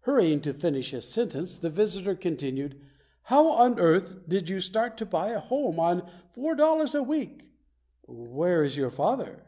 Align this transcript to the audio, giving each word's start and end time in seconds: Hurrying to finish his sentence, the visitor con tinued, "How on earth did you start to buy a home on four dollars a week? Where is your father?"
Hurrying 0.00 0.42
to 0.42 0.52
finish 0.52 0.90
his 0.90 1.06
sentence, 1.08 1.56
the 1.56 1.70
visitor 1.70 2.14
con 2.14 2.36
tinued, 2.36 2.78
"How 3.22 3.48
on 3.48 3.80
earth 3.80 4.28
did 4.28 4.50
you 4.50 4.60
start 4.60 4.98
to 4.98 5.06
buy 5.06 5.30
a 5.30 5.40
home 5.40 5.80
on 5.80 6.06
four 6.34 6.54
dollars 6.54 6.94
a 6.94 7.02
week? 7.02 7.50
Where 8.04 8.62
is 8.62 8.76
your 8.76 8.90
father?" 8.90 9.42